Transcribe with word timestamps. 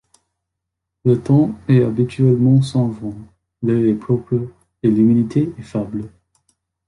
Le 1.05 1.21
temps 1.21 1.51
est 1.67 1.83
habituellement 1.83 2.63
sans 2.63 2.87
vent, 2.87 3.13
l'air 3.61 3.85
est 3.85 3.93
propre, 3.93 4.47
et 4.81 4.89
l'humidité 4.89 5.51
est 5.59 5.61
faible. 5.61 6.09